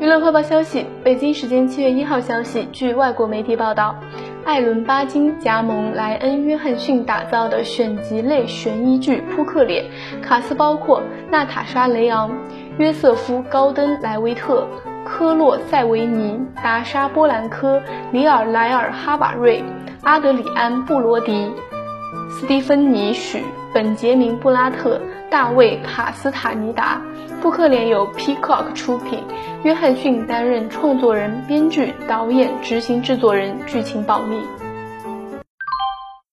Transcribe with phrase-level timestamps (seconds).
[0.00, 3.94] 娱乐快报消息：北京时间七月一号消息，据外国媒体报道，
[4.44, 9.84] 艾伦·巴金加盟莱恩·约翰逊打造的选集类悬疑剧《扑克脸》，
[10.22, 12.30] 卡斯包括娜塔莎·雷昂、
[12.78, 14.66] 约瑟夫·高登·莱维特、
[15.04, 17.80] 科洛·塞维尼、达莎·波兰科、
[18.10, 19.62] 里尔莱尔·哈瓦瑞、
[20.02, 21.50] 阿德里安·布罗迪、
[22.30, 23.42] 斯蒂芬妮·许、
[23.72, 25.00] 本杰明·布拉特、
[25.30, 27.00] 大卫·卡斯塔尼达。
[27.40, 29.22] 布克脸由 Peacock 出品，
[29.64, 34.40] 约翰逊担任创作人、编剧、导演、执行制作人，剧情保密。